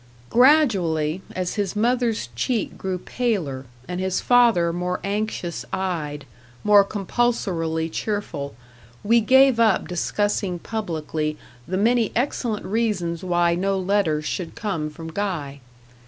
Gradually, 0.31 1.21
as 1.35 1.53
his 1.61 1.75
mother's 1.75 2.29
cheek 2.35 2.75
grew 2.75 2.97
paler, 2.97 3.67
and 3.87 3.99
his 4.01 4.19
father 4.19 4.73
more 4.73 4.99
anxious 5.03 5.63
eyed, 5.71 6.25
more 6.63 6.83
compulsorily 6.83 7.87
cheerful, 7.87 8.55
we 9.03 9.19
gave 9.21 9.59
up 9.59 9.87
discussing 9.87 10.57
publicly 10.57 11.37
the 11.67 11.77
many 11.77 12.11
excellent 12.15 12.65
reasons 12.65 13.23
why 13.23 13.53
no 13.53 13.77
letters 13.77 14.25
should 14.25 14.55
come 14.55 14.89
from 14.89 15.09
Guy. 15.09 15.61